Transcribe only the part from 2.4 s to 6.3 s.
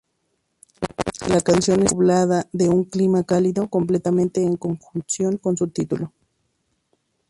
de un clima cálido, completamente en conjunción con su título.